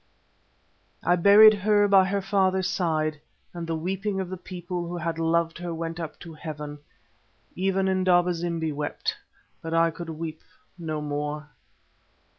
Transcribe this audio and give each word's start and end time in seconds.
I 1.03 1.15
buried 1.15 1.53
her 1.53 1.87
by 1.87 2.05
her 2.05 2.23
father's 2.23 2.67
side, 2.67 3.21
and 3.53 3.67
the 3.67 3.75
weeping 3.75 4.19
of 4.19 4.31
the 4.31 4.35
people 4.35 4.87
who 4.87 4.97
had 4.97 5.19
loved 5.19 5.59
her 5.59 5.75
went 5.75 5.99
up 5.99 6.19
to 6.21 6.33
heaven. 6.33 6.79
Even 7.55 7.87
Indaba 7.87 8.33
zimbi 8.33 8.71
wept, 8.71 9.15
but 9.61 9.75
I 9.75 9.91
could 9.91 10.09
weep 10.09 10.41
no 10.75 11.01
more. 11.01 11.51